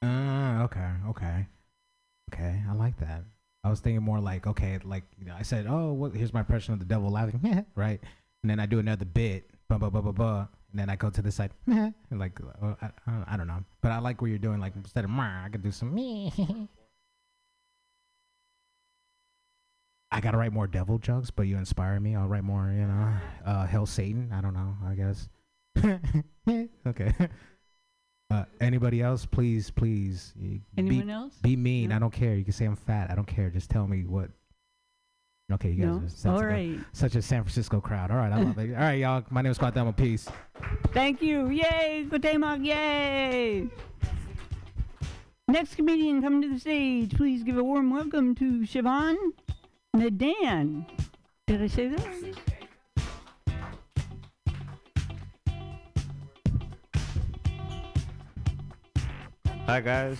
[0.02, 0.90] Uh, okay.
[1.08, 1.46] Okay.
[2.32, 2.62] Okay.
[2.68, 3.24] I like that.
[3.62, 6.14] I was thinking more like, okay, like you know, I said, oh, what?
[6.14, 8.00] Here's my impression of the devil laughing, right?
[8.42, 11.10] And then I do another bit, blah blah blah blah blah, and then I go
[11.10, 11.50] to the side,
[12.10, 12.90] like, uh, I,
[13.26, 14.60] I, don't know, but I like what you're doing.
[14.60, 15.94] Like instead of, I could do some.
[20.12, 22.16] I gotta write more devil jokes, but you inspire me.
[22.16, 23.12] I'll write more, you know,
[23.44, 24.32] uh, hell Satan.
[24.32, 24.74] I don't know.
[24.86, 25.28] I guess.
[26.86, 27.12] okay.
[28.30, 29.26] Uh, anybody else?
[29.26, 30.34] Please, please.
[30.76, 31.34] Anyone be, else?
[31.42, 31.88] Be mean.
[31.88, 31.96] No?
[31.96, 32.34] I don't care.
[32.34, 33.10] You can say I'm fat.
[33.10, 33.50] I don't care.
[33.50, 34.30] Just tell me what.
[35.52, 36.34] Okay, you guys No.
[36.34, 36.78] All right.
[36.92, 38.12] Such a San Francisco crowd.
[38.12, 38.72] All right, I love it.
[38.72, 39.24] All right, y'all.
[39.30, 39.92] My name is Scott Thelma.
[39.92, 40.28] Peace.
[40.92, 41.48] Thank you.
[41.48, 43.68] Yay, Kutemok, yay.
[45.48, 49.16] Next comedian coming to the stage, please give a warm welcome to Siobhan
[49.96, 50.86] Nadan.
[51.48, 52.06] Did I say that?
[59.70, 60.18] Hi guys.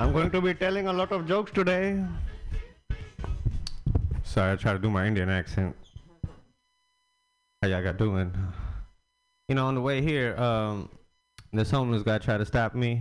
[0.00, 2.04] I'm going to be telling a lot of jokes today.
[4.24, 5.76] Sorry, I try to do my Indian accent.
[7.62, 8.34] How y'all got doing?
[9.48, 10.88] You know, on the way here, um,
[11.52, 13.00] this homeless guy tried to stop me.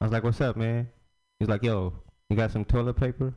[0.00, 0.88] I was like, "What's up, man?"
[1.38, 1.92] He's like, "Yo,
[2.28, 3.32] you got some toilet paper?"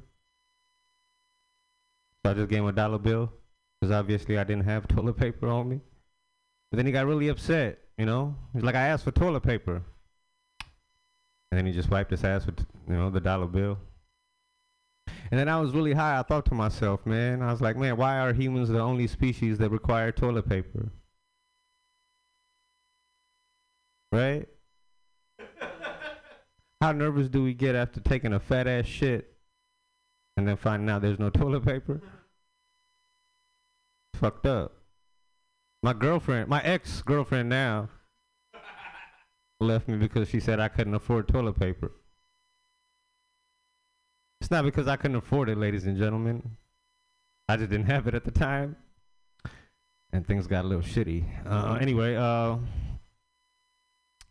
[2.25, 3.31] So I just gave him a dollar bill,
[3.79, 5.79] because obviously I didn't have toilet paper on me.
[6.71, 8.35] But then he got really upset, you know?
[8.53, 9.83] He's like, I asked for toilet paper.
[11.51, 13.77] And then he just wiped his ass with, you know, the dollar bill.
[15.31, 16.17] And then I was really high.
[16.17, 19.59] I thought to myself, man, I was like, man, why are humans the only species
[19.59, 20.89] that require toilet paper?
[24.11, 24.47] Right?
[26.81, 29.35] How nervous do we get after taking a fat ass shit?
[30.39, 32.01] and then finding out there's no toilet paper.
[34.15, 34.71] Fucked up.
[35.81, 37.89] My girlfriend, my ex girlfriend now,
[39.59, 41.91] left me because she said I couldn't afford toilet paper.
[44.41, 46.57] It's not because I couldn't afford it, ladies and gentlemen.
[47.47, 48.75] I just didn't have it at the time.
[50.11, 51.23] And things got a little shitty.
[51.45, 52.57] Uh, anyway, uh,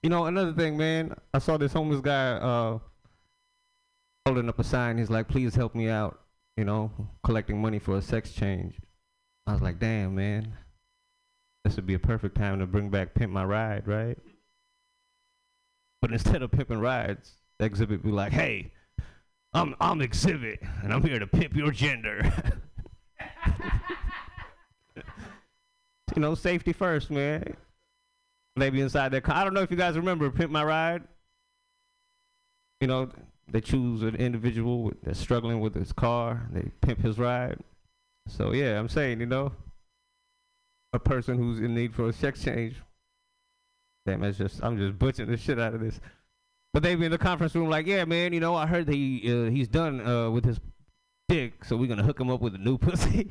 [0.03, 2.79] you know, another thing, man, I saw this homeless guy uh,
[4.27, 4.99] holding up a sign.
[4.99, 6.21] He's like, please help me out,
[6.57, 6.91] you know,
[7.23, 8.77] collecting money for a sex change.
[9.47, 10.53] I was like, damn, man,
[11.65, 14.19] this would be a perfect time to bring back Pimp My Ride, right?
[16.01, 18.73] But instead of pimping rides, Xzibit be like, hey,
[19.53, 22.33] I'm, I'm Xzibit, and I'm here to pimp your gender.
[26.15, 27.57] you know, safety first, man.
[28.57, 29.37] Maybe inside their car.
[29.37, 31.03] I don't know if you guys remember Pimp My Ride.
[32.81, 33.11] You know,
[33.51, 36.49] they choose an individual that's struggling with his car.
[36.53, 37.59] They pimp his ride.
[38.29, 39.53] So yeah, I'm saying, you know,
[40.93, 42.77] a person who's in need for a sex change.
[44.07, 46.01] Damn, that's just I'm just butchering the shit out of this.
[46.73, 48.95] But they be in the conference room like, yeah, man, you know, I heard that
[48.95, 50.61] he uh, he's done uh, with his
[51.29, 53.29] dick, so we're gonna hook him up with a new pussy.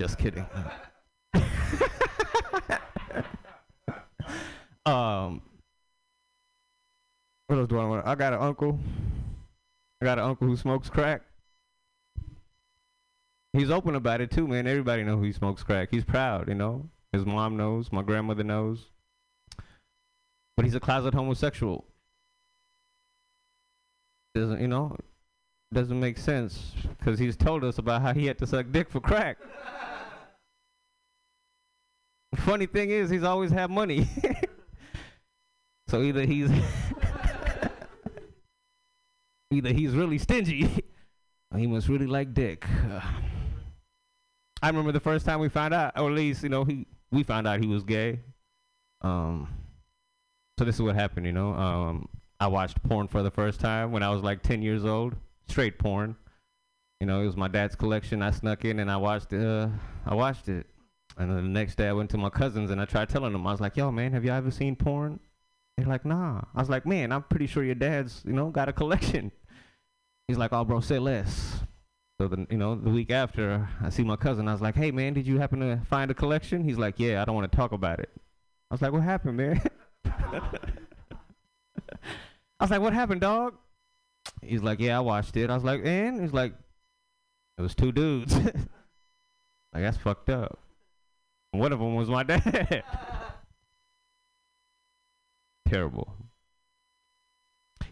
[0.00, 0.46] just kidding.
[4.86, 5.42] um,
[7.46, 8.06] what else do I want?
[8.06, 8.78] I got an uncle.
[10.00, 11.22] I got an uncle who smokes crack.
[13.54, 14.66] He's open about it too, man.
[14.66, 15.88] Everybody know he smokes crack.
[15.92, 16.88] He's proud, you know.
[17.12, 17.92] His mom knows.
[17.92, 18.86] My grandmother knows.
[20.56, 21.84] But he's a closet homosexual.
[24.34, 24.96] Doesn't you know?
[25.72, 29.00] Doesn't make sense because he's told us about how he had to suck dick for
[29.00, 29.38] crack.
[32.34, 34.08] Funny thing is, he's always had money.
[35.88, 36.50] so either he's
[39.52, 40.84] either he's really stingy
[41.52, 42.66] or he must really like dick.
[44.64, 47.22] I remember the first time we found out, or at least you know he we
[47.22, 48.20] found out he was gay.
[49.02, 49.46] Um,
[50.58, 51.52] so this is what happened, you know.
[51.52, 52.08] Um,
[52.40, 55.16] I watched porn for the first time when I was like 10 years old,
[55.48, 56.16] straight porn.
[56.98, 58.22] You know, it was my dad's collection.
[58.22, 59.34] I snuck in and I watched.
[59.34, 59.68] Uh,
[60.06, 60.66] I watched it.
[61.18, 63.46] And then the next day I went to my cousins and I tried telling them.
[63.46, 65.20] I was like, "Yo, man, have you ever seen porn?"
[65.76, 68.70] They're like, "Nah." I was like, "Man, I'm pretty sure your dad's, you know, got
[68.70, 69.30] a collection."
[70.26, 71.60] He's like, "Oh, bro, say less."
[72.20, 74.46] So then, you know, the week after, I see my cousin.
[74.46, 77.20] I was like, "Hey, man, did you happen to find a collection?" He's like, "Yeah,
[77.20, 78.10] I don't want to talk about it."
[78.70, 79.60] I was like, "What happened, man?"
[80.04, 80.50] I
[82.60, 83.54] was like, "What happened, dog?"
[84.42, 86.54] He's like, "Yeah, I watched it." I was like, "And?" He's like,
[87.58, 88.54] "It was two dudes." like
[89.72, 90.60] that's fucked up.
[91.50, 92.84] One of them was my dad.
[95.68, 96.14] Terrible.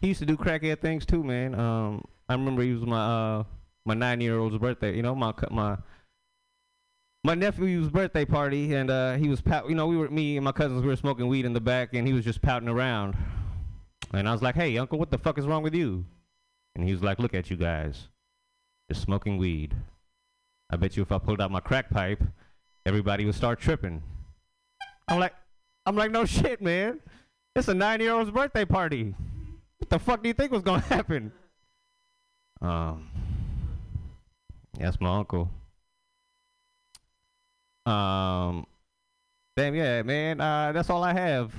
[0.01, 1.55] He used to do crackhead things too, man.
[1.55, 3.45] Um, I remember he was my uh
[3.85, 4.95] my nine year old's birthday.
[4.97, 5.77] You know, my my
[7.25, 9.69] my nephew's birthday party, and uh, he was pout.
[9.69, 10.83] You know, we were me and my cousins.
[10.83, 13.17] We were smoking weed in the back, and he was just pouting around.
[14.13, 16.05] And I was like, "Hey, uncle, what the fuck is wrong with you?"
[16.75, 18.09] And he was like, "Look at you guys,
[18.91, 19.75] just smoking weed.
[20.71, 22.23] I bet you if I pulled out my crack pipe,
[22.87, 24.03] everybody would start tripping."
[25.09, 25.35] I'm like,
[25.85, 27.01] I'm like, no shit, man.
[27.55, 29.15] It's a nine-year-old's birthday party.
[29.79, 31.33] What the fuck do you think was gonna happen?
[32.61, 33.09] Um,
[34.79, 35.51] that's my uncle.
[37.85, 38.67] Um,
[39.57, 40.41] damn, yeah, man.
[40.41, 41.53] Uh, that's all I have.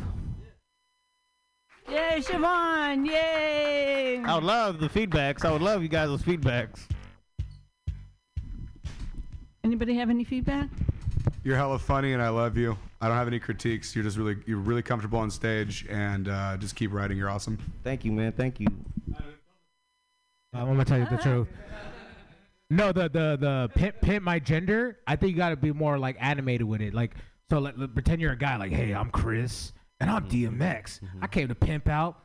[1.90, 3.06] Yay, Siobhan!
[3.06, 4.24] Yay!
[4.24, 5.44] I would love the feedbacks.
[5.44, 6.88] I would love you guys' feedbacks.
[9.66, 10.70] Anybody have any feedback?
[11.44, 12.78] You're hella funny, and I love you.
[13.02, 13.94] I don't have any critiques.
[13.96, 17.18] You're just really, you're really comfortable on stage, and uh, just keep writing.
[17.18, 17.58] You're awesome.
[17.84, 18.32] Thank you, man.
[18.32, 18.68] Thank you.
[20.54, 21.48] I'm gonna tell you the truth.
[22.74, 24.98] No, the the the pimp, pimp my gender.
[25.08, 26.94] I think you gotta be more like animated with it.
[26.94, 27.16] Like
[27.50, 28.58] so, like, pretend you're a guy.
[28.58, 31.00] Like, hey, I'm Chris, and I'm DMX.
[31.22, 32.18] I came to pimp out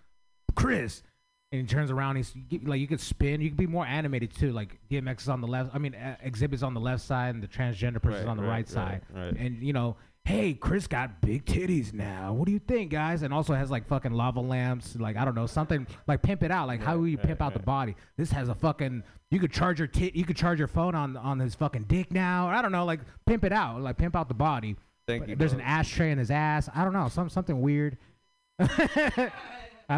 [0.54, 1.02] Chris.
[1.50, 2.16] And he turns around.
[2.16, 2.34] He's
[2.64, 3.40] like you could spin.
[3.40, 4.52] You could be more animated too.
[4.52, 5.74] Like DMX is on the left.
[5.74, 8.42] I mean, uh, Xzibit's on the left side, and the transgender person's Right, on the
[8.42, 9.02] right, right, side.
[9.14, 9.34] right.
[9.34, 9.96] And you know,
[10.28, 12.34] hey, Chris got big titties now.
[12.34, 13.22] What do you think, guys?
[13.22, 14.94] And also has like fucking lava lamps.
[14.96, 16.68] Like I don't know, something like pimp it out.
[16.68, 17.96] Like how will you pimp out the body?
[18.16, 19.02] This has a fucking.
[19.30, 20.14] You could charge your tit.
[20.14, 22.48] You could charge your phone on on his fucking dick now.
[22.48, 22.84] Or I don't know.
[22.84, 23.80] Like pimp it out.
[23.80, 24.76] Like pimp out the body.
[25.06, 26.68] Thank But you, There's an ashtray in his ass.
[26.74, 27.08] I don't know.
[27.08, 27.96] Some something weird.
[28.60, 29.30] I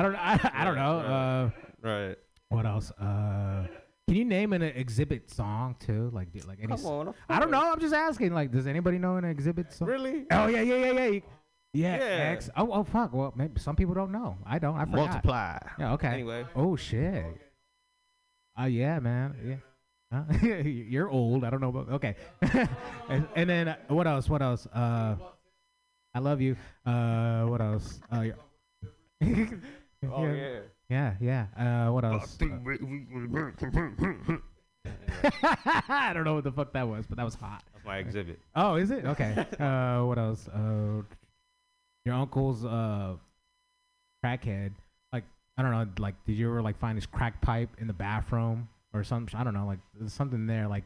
[0.03, 0.15] don't.
[0.15, 0.99] I, I don't know.
[0.99, 1.51] Uh,
[1.83, 2.17] Right.
[2.51, 2.91] what else?
[2.93, 3.67] Uh,
[4.11, 6.11] can you name an Xzibit song too?
[6.13, 6.75] Like, like any?
[6.77, 7.09] Come on.
[7.09, 7.71] of I don't know.
[7.71, 8.35] I'm just asking.
[8.35, 9.87] Like, does anybody know an Xzibit song?
[9.87, 10.27] Really?
[10.33, 11.21] Oh yeah, yeah, yeah, yeah.
[11.73, 12.31] Yeah, Yeah.
[12.33, 12.51] X.
[12.57, 13.13] Oh, oh, fuck.
[13.13, 14.37] Well, maybe some people don't know.
[14.45, 14.75] I don't.
[14.75, 14.97] I forgot.
[14.97, 15.59] Multiply.
[15.79, 15.93] Yeah.
[15.93, 16.09] Okay.
[16.09, 16.45] Anyway.
[16.57, 17.25] Oh shit.
[18.61, 19.61] Uh, yeah, man.
[20.13, 20.23] Yeah.
[20.43, 20.49] Huh?
[20.65, 21.45] You're old.
[21.45, 21.91] I don't know about.
[21.91, 22.17] Okay.
[23.09, 24.29] and, and then uh, what else?
[24.29, 24.67] What else?
[24.75, 25.15] Uh,
[26.13, 26.57] I love you.
[26.85, 28.01] Uh, what else?
[28.13, 28.23] Uh,
[29.23, 29.47] yeah.
[30.11, 30.61] Oh, yeah.
[30.91, 31.47] Yeah, yeah.
[31.57, 32.37] Uh, what else?
[35.89, 37.63] I don't know what the fuck that was, but that was hot.
[37.73, 38.37] That's my Xzibit.
[38.57, 39.05] Oh, is it?
[39.05, 39.47] Okay.
[39.61, 40.49] uh, what else?
[40.49, 41.03] Uh,
[42.05, 43.15] your uncle's uh,
[44.25, 44.73] crackhead.
[45.13, 45.23] Like,
[45.57, 45.87] I don't know.
[45.99, 49.39] Like, did you ever like find his crack pipe in the bathroom or something?
[49.39, 49.67] I don't know.
[49.67, 50.67] Like, there's something there.
[50.67, 50.85] Like,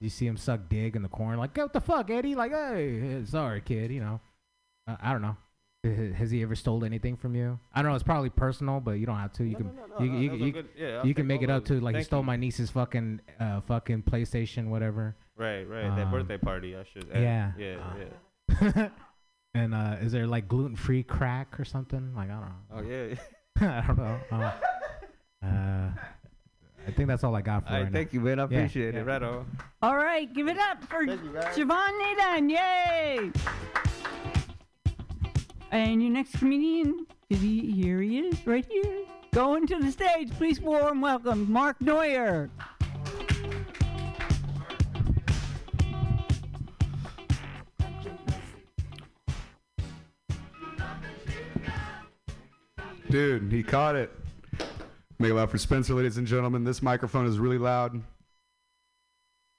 [0.00, 1.36] you see him suck dig in the corner.
[1.36, 2.34] Like, what the fuck, Eddie?
[2.34, 3.92] Like, hey, sorry, kid.
[3.92, 4.20] You know.
[4.88, 5.36] Uh, I don't know.
[5.86, 7.58] H- Has he ever stole anything from you?
[7.74, 7.94] I don't know.
[7.94, 9.44] It's probably personal, but you don't have to.
[9.44, 10.68] You No, can no, no, you, no, you, you, good.
[10.76, 12.26] Yeah, you can make it up to like he Thank stole you.
[12.26, 15.16] my niece's fucking uh fucking PlayStation whatever.
[15.36, 15.94] Right, right.
[15.96, 17.10] that Um, birthday party, I should.
[17.12, 17.22] add.
[17.22, 17.52] yeah.
[17.58, 17.76] yeah,
[18.60, 18.88] Uh, yeah.
[19.54, 22.14] and uh, is there like gluten free crack or something?
[22.14, 22.54] Like I don't know.
[22.74, 23.14] Oh yeah.
[23.82, 24.18] I don't know.
[24.32, 25.90] Uh, uh,
[26.88, 27.98] I think that's all I got for All right right, now.
[27.98, 28.38] thank you, man.
[28.38, 29.00] I Yeah, appreciate yeah.
[29.00, 29.04] it.
[29.06, 29.44] Right on.
[29.82, 31.20] All right, give it up for Thank
[31.56, 31.64] you.
[31.64, 32.50] Siobhan Nadan.
[32.50, 33.30] Yay!
[35.72, 39.04] And your next comedian, is he, here he is, right here.
[39.32, 42.48] Going to the stage, please warm welcome, Mark Neuer.
[53.10, 54.10] Dude, he caught it.
[55.18, 56.64] Make it loud for Spencer, ladies and gentlemen.
[56.64, 58.02] This microphone is really loud.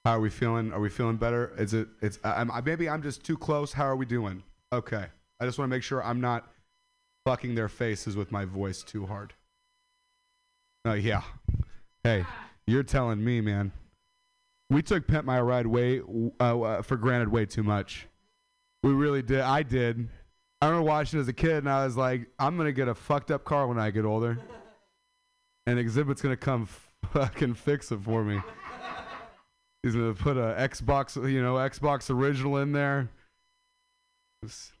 [0.04, 0.72] How are we feeling?
[0.72, 1.52] Are we feeling better?
[1.58, 1.88] Is it?
[2.00, 2.18] It's.
[2.22, 3.72] I'm, maybe I'm just too close.
[3.72, 4.42] How are we doing?
[4.72, 5.06] Okay.
[5.40, 6.48] I just want to make sure I'm not
[7.24, 9.34] fucking their faces with my voice too hard.
[10.84, 11.22] Oh yeah.
[12.02, 12.24] Hey,
[12.66, 13.72] you're telling me, man.
[14.70, 16.00] We took Pimp My Ride way
[16.40, 18.06] uh, uh, for granted way too much.
[18.82, 19.40] We really did.
[19.40, 20.08] I did.
[20.60, 23.30] I remember watching as a kid, and I was like, I'm gonna get a fucked
[23.30, 24.38] up car when I get older,
[25.66, 26.68] and Xzibit's gonna come
[27.12, 28.40] fucking fix it for me.
[29.82, 33.08] He's gonna put a Xbox, you know, Xbox original in there.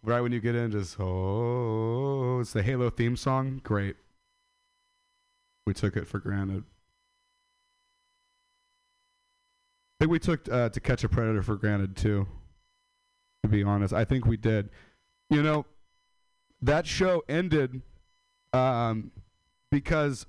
[0.04, 3.60] Right when you get in, just oh, it's the Halo theme song.
[3.64, 3.96] Great.
[5.66, 6.64] We took it for granted.
[10.00, 12.28] I think we took uh, To Catch a Predator for granted too.
[13.42, 14.70] To be honest, I think we did.
[15.28, 15.66] You know,
[16.62, 17.82] that show ended
[18.52, 19.10] um,
[19.70, 20.26] because,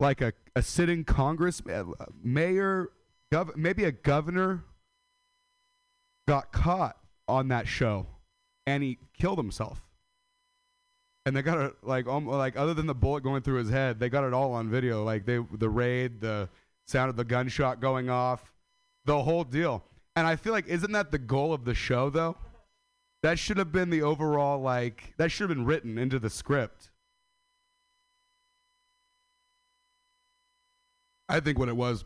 [0.00, 1.84] like a, a sitting Congress uh,
[2.22, 2.90] mayor,
[3.32, 4.64] gov- maybe a governor,
[6.26, 6.96] got caught
[7.26, 8.06] on that show,
[8.66, 9.82] and he killed himself.
[11.26, 13.98] And they got it like um, like other than the bullet going through his head,
[13.98, 15.04] they got it all on video.
[15.04, 16.50] Like they the raid, the
[16.86, 18.52] sound of the gunshot going off,
[19.06, 19.82] the whole deal.
[20.16, 22.36] And I feel like isn't that the goal of the show though?
[23.22, 26.90] That should have been the overall like that should have been written into the script.
[31.26, 32.04] I think what it was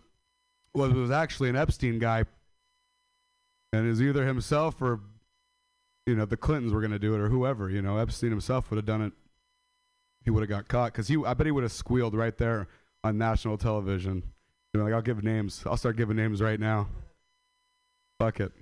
[0.75, 2.25] was it was actually an Epstein guy,
[3.73, 5.01] and it was either himself or
[6.09, 7.69] you know the Clintons were going to do it or whoever.
[7.69, 9.13] You know Epstein himself would have done it.
[10.25, 12.67] He would have got caught because he I bet he would have squealed right there
[13.05, 14.23] on national television.
[14.73, 15.63] You know, like I'll give names.
[15.67, 16.89] I'll start giving names right now.
[18.19, 18.53] Fuck it.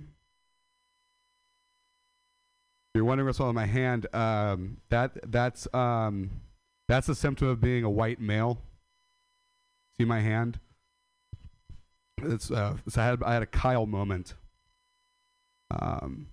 [2.93, 4.07] You're wondering what's with my hand.
[4.13, 6.29] Um, that that's um,
[6.87, 8.59] that's a symptom of being a white male.
[9.97, 10.59] See my hand.
[12.23, 14.33] It's uh, so I had I had a Kyle moment.
[15.71, 16.27] Um,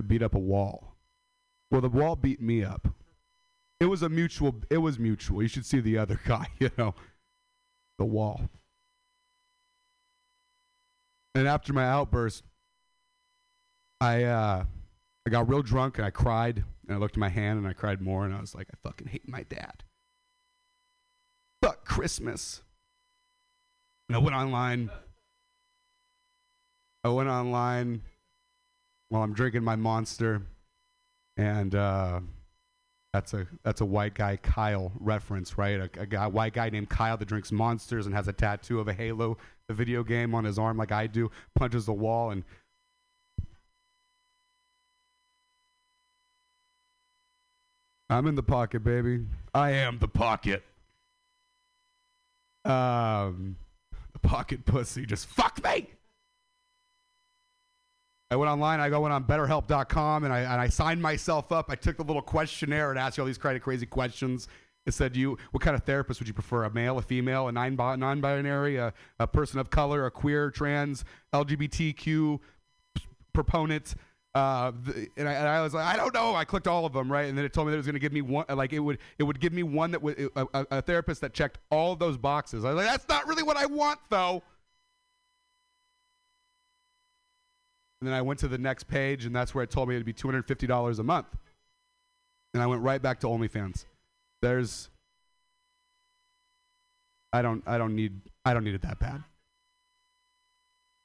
[0.00, 0.96] I beat up a wall.
[1.70, 2.88] Well, the wall beat me up.
[3.80, 4.54] It was a mutual.
[4.70, 5.42] It was mutual.
[5.42, 6.46] You should see the other guy.
[6.58, 6.94] You know,
[7.98, 8.48] the wall.
[11.34, 12.44] And after my outburst,
[14.00, 14.64] I uh,
[15.26, 17.74] I got real drunk and I cried and I looked at my hand and I
[17.74, 19.84] cried more and I was like, I fucking hate my dad.
[21.62, 22.62] Fuck Christmas.
[24.08, 24.88] And I went online.
[27.04, 28.00] I went online
[29.10, 30.42] while I'm drinking my monster,
[31.36, 32.20] and uh,
[33.12, 35.80] that's a that's a white guy Kyle reference, right?
[35.80, 38.88] A, a guy, white guy named Kyle that drinks monsters and has a tattoo of
[38.88, 39.36] a Halo,
[39.68, 41.30] the video game, on his arm like I do.
[41.54, 42.44] Punches the wall and
[48.08, 49.26] I'm in the pocket, baby.
[49.54, 50.64] I am the pocket.
[52.64, 53.56] Um,
[54.12, 55.88] the pocket pussy just fuck me.
[58.30, 58.78] I went online.
[58.80, 61.66] I went on BetterHelp.com and I and I signed myself up.
[61.68, 64.46] I took the little questionnaire and asked you all these kind of crazy questions.
[64.86, 66.64] It said, "You, what kind of therapist would you prefer?
[66.64, 71.04] A male, a female, a non non-binary, a, a person of color, a queer, trans,
[71.34, 72.38] LGBTQ
[73.32, 73.94] proponent,
[74.34, 76.34] Uh, the, and, I, and I was like, I don't know.
[76.34, 77.28] I clicked all of them, right?
[77.28, 78.78] And then it told me that it was going to give me one, like it
[78.78, 81.96] would, it would give me one that would a, a, a therapist that checked all
[81.96, 82.64] those boxes.
[82.64, 84.42] I was like, that's not really what I want, though.
[88.00, 90.06] And then I went to the next page, and that's where it told me it'd
[90.06, 91.26] be two hundred fifty dollars a month.
[92.54, 93.84] And I went right back to OnlyFans.
[94.42, 94.88] There's,
[97.32, 99.22] I don't, I don't need, I don't need it that bad.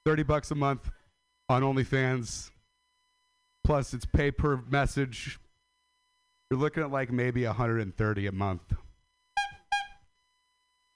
[0.05, 0.89] Thirty bucks a month
[1.49, 2.49] on OnlyFans
[3.65, 5.39] plus it's pay per message.
[6.49, 8.61] You're looking at like maybe 130 a month.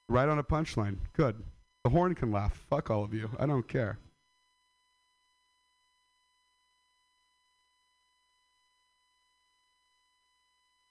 [0.08, 0.98] Right on a punchline.
[1.14, 1.44] Good.
[1.84, 2.54] The horn can laugh.
[2.70, 3.30] Fuck all of you.
[3.40, 3.98] I don't care.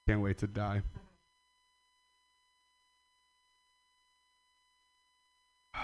[0.09, 0.81] Can't wait to die.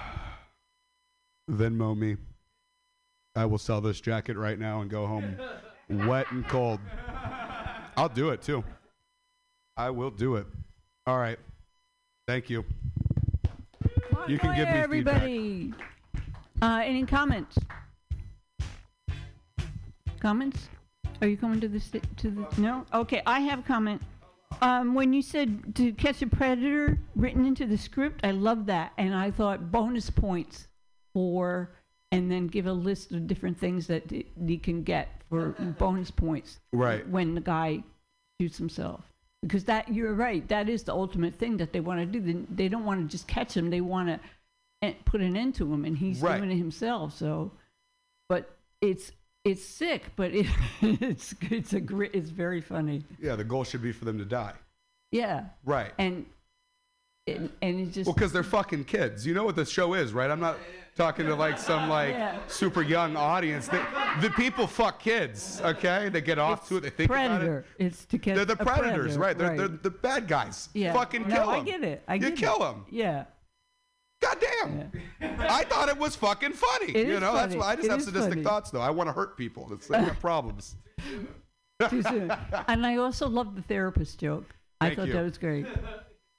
[1.51, 2.17] Venmo me.
[3.37, 5.37] I will sell this jacket right now and go home
[6.09, 6.81] wet and cold.
[7.99, 8.65] I'll do it too.
[9.77, 10.47] I will do it.
[11.07, 11.39] All right.
[12.27, 12.65] Thank you.
[14.27, 15.23] You can give me feedback.
[15.23, 15.75] everybody.
[16.63, 17.59] Uh, any comments?
[20.19, 20.71] Comments?
[21.21, 22.87] Are you coming to the sta- to the no?
[22.95, 24.01] Okay, I have a comment.
[24.63, 28.93] Um, when you said to catch a predator written into the script, I love that,
[28.99, 30.69] and I thought bonus points
[31.13, 31.71] for,
[32.13, 36.11] and then give a list of different things that y- you can get for bonus
[36.11, 37.07] points Right.
[37.09, 37.83] when the guy
[38.41, 39.05] shoots himself.
[39.43, 42.21] Because that you're right, that is the ultimate thing that they want to do.
[42.21, 44.09] They, they don't want to just catch him; they want
[44.83, 46.39] to put an end to him, and he's Right.
[46.39, 47.15] doing it himself.
[47.15, 47.53] So,
[48.29, 49.13] but it's
[49.45, 50.47] it's sick, but it,
[50.83, 53.05] it's it's a gri- it's very funny.
[53.21, 54.55] Yeah, the goal should be for them to die.
[55.13, 55.93] Yeah, Right.
[55.99, 56.27] and
[57.27, 59.27] and, and it just Well, because they're fucking kids.
[59.27, 60.31] You know what the show is, right?
[60.31, 60.59] I'm not
[60.95, 62.39] talking to like some like Yeah.
[62.49, 63.67] super young audience.
[63.69, 63.81] They,
[64.21, 66.11] the people fuck kids, okay?
[66.11, 66.81] They get off to it.
[66.81, 67.59] They think predator.
[67.61, 67.85] about it.
[67.87, 68.35] It's to catch.
[68.37, 69.39] They're the predators, predator, right?
[69.39, 70.69] They're, they're the bad guys.
[70.75, 70.93] yeah.
[70.93, 72.03] Fucking no, kill I get it.
[72.09, 72.85] I get you get kill them.
[72.91, 73.25] Yeah.
[74.25, 74.91] God damn.
[75.41, 76.93] I thought it was fucking funny.
[76.93, 78.43] It you know, that's why I just It have sadistic funny.
[78.43, 78.81] thoughts, though.
[78.81, 79.67] I want to hurt people.
[79.69, 80.77] That's I got problems.
[81.91, 82.33] Too soon.
[82.69, 84.55] and I also love the therapist joke.
[84.81, 85.13] I thought you.
[85.13, 85.67] that was great.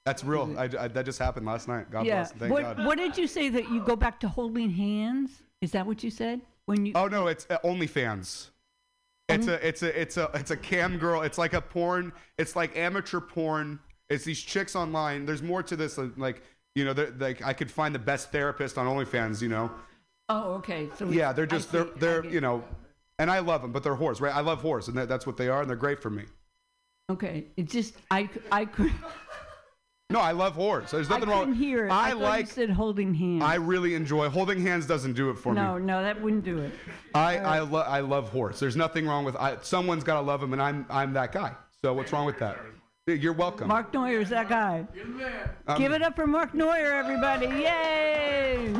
[0.04, 0.54] That's real.
[0.58, 1.90] I, I- that just happened last night.
[1.90, 2.22] God yeah.
[2.22, 2.32] bless.
[2.32, 2.86] Thank what God.
[2.86, 5.30] what did you say that you go back to holding hands?
[5.60, 6.92] Is that what you said when you?
[6.94, 8.50] Oh no, it's uh, OnlyFans.
[9.28, 11.22] It's a it's a it's a it's a cam girl.
[11.22, 12.12] It's like a porn.
[12.38, 13.80] It's like amateur porn.
[14.08, 15.26] It's these chicks online.
[15.26, 15.98] There's more to this.
[16.16, 16.42] Like
[16.76, 19.42] you know, they're- like I could find the best therapist on OnlyFans.
[19.42, 19.70] You know.
[20.28, 20.88] Oh, okay.
[20.96, 21.78] So Yeah, they're just see.
[21.78, 22.62] they're I they're you know,
[23.18, 24.34] and I love them, but they're whores, right?
[24.34, 26.24] I love whores, and that, that's what they are, and they're great for me.
[27.10, 28.92] Okay, it just I I could
[30.10, 30.90] No, I love whores.
[30.90, 31.54] There's nothing couldn't wrong.
[31.54, 31.90] hear it.
[31.90, 32.46] I, I like.
[32.46, 33.42] said holding hands.
[33.42, 34.86] I really enjoy holding hands.
[34.86, 35.80] Doesn't do it for no, me.
[35.80, 36.72] no, no, that wouldn't do it.
[37.14, 38.60] I I, lo- I love horse.
[38.60, 39.34] There's nothing wrong with.
[39.36, 41.52] I, someone's got to love him, and I'm I'm that guy.
[41.82, 42.56] So what's wrong with that?
[43.08, 43.68] You're welcome.
[43.68, 44.84] Mark Neuer is that guy.
[45.68, 47.46] Um, Give it up for Mark Neuer, everybody!
[47.46, 48.74] Yay!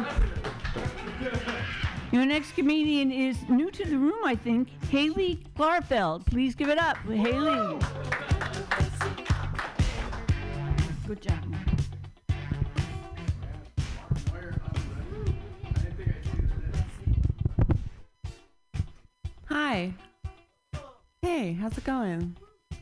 [2.10, 4.68] Your next comedian is new to the room, I think.
[4.90, 6.26] Haley Klarfeld.
[6.26, 7.78] Please give it up, Haley.
[11.06, 11.46] Good job.
[11.46, 11.68] Mark.
[19.44, 19.94] Hi.
[21.22, 22.36] Hey, how's it going?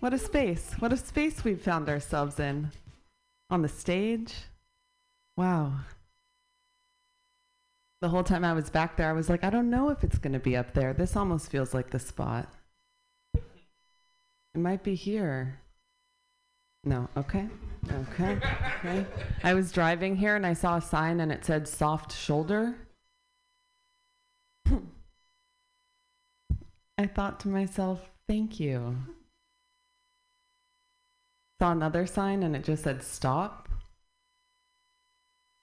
[0.05, 0.75] What a space.
[0.81, 2.73] What a space we've found ourselves in.
[3.49, 4.35] On the stage.
[5.35, 5.77] Wow.
[8.03, 10.19] The whole time I was back there, I was like, I don't know if it's
[10.19, 10.93] going to be up there.
[10.93, 12.53] This almost feels like the spot.
[13.35, 13.41] It
[14.57, 15.59] might be here.
[16.85, 17.49] No, okay.
[17.91, 18.39] Okay.
[18.81, 19.07] Okay.
[19.43, 22.77] I was driving here and I saw a sign and it said soft shoulder.
[26.99, 28.97] I thought to myself, thank you.
[31.61, 33.69] Saw another sign and it just said stop.